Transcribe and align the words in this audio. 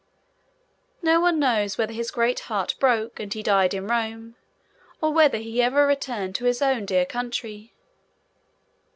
No 1.03 1.19
one 1.21 1.37
knows 1.37 1.77
whether 1.77 1.93
his 1.93 2.09
great 2.09 2.39
heart 2.49 2.73
broke, 2.79 3.19
and 3.19 3.31
he 3.31 3.43
died 3.43 3.75
in 3.75 3.85
Rome, 3.85 4.35
or 4.99 5.13
whether 5.13 5.37
he 5.37 5.61
ever 5.61 5.85
returned 5.85 6.33
to 6.37 6.45
his 6.45 6.59
own 6.59 6.87
dear 6.87 7.05
country. 7.05 7.71